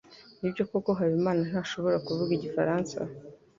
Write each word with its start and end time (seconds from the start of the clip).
Nibyo 0.39 0.63
koko 0.71 0.89
Habimana 0.97 1.41
ntashobora 1.49 1.97
kuvuga 2.05 2.31
igifaransa? 2.37 2.97